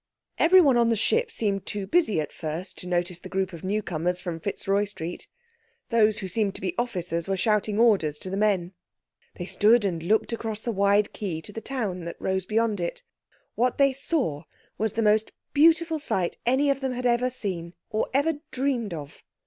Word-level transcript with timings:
Everyone 0.39 0.77
on 0.77 0.89
the 0.89 0.95
ship 0.95 1.31
seemed 1.31 1.67
too 1.67 1.85
busy 1.85 2.19
at 2.19 2.31
first 2.33 2.75
to 2.79 2.87
notice 2.87 3.19
the 3.19 3.29
group 3.29 3.53
of 3.53 3.63
newcomers 3.63 4.19
from 4.19 4.39
Fitzroy 4.39 4.85
Street. 4.85 5.27
Those 5.91 6.17
who 6.17 6.27
seemed 6.27 6.55
to 6.55 6.61
be 6.61 6.75
officers 6.75 7.27
were 7.27 7.37
shouting 7.37 7.77
orders 7.79 8.17
to 8.17 8.31
the 8.31 8.35
men. 8.35 8.73
They 9.37 9.45
stood 9.45 9.85
and 9.85 10.01
looked 10.01 10.33
across 10.33 10.63
the 10.63 10.71
wide 10.71 11.13
quay 11.13 11.39
to 11.41 11.53
the 11.53 11.61
town 11.61 12.05
that 12.05 12.19
rose 12.19 12.47
beyond 12.47 12.79
it. 12.81 13.03
What 13.53 13.77
they 13.77 13.93
saw 13.93 14.45
was 14.75 14.93
the 14.93 15.03
most 15.03 15.33
beautiful 15.53 15.99
sight 15.99 16.35
any 16.47 16.71
of 16.71 16.81
them 16.81 16.93
had 16.93 17.05
ever 17.05 17.29
seen—or 17.29 18.09
ever 18.11 18.39
dreamed 18.49 18.95
of. 18.95 19.21